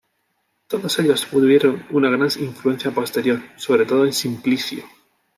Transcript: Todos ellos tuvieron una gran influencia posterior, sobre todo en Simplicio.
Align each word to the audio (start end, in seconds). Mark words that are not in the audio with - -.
Todos 0.65 0.97
ellos 0.97 1.27
tuvieron 1.29 1.85
una 1.91 2.09
gran 2.09 2.27
influencia 2.39 2.89
posterior, 2.89 3.39
sobre 3.55 3.85
todo 3.85 4.03
en 4.07 4.13
Simplicio. 4.13 4.83